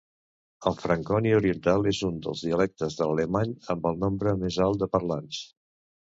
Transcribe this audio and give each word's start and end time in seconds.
El 0.69 0.75
franconi 0.83 1.33
oriental 1.39 1.89
és 1.91 1.99
un 2.07 2.15
dels 2.23 2.41
dialectes 2.45 2.97
de 3.01 3.07
l'alemany 3.09 3.51
amb 3.75 3.85
el 3.91 3.99
nombre 4.05 4.33
més 4.45 4.57
alt 4.69 4.81
de 4.85 4.89
parlants. 4.97 5.43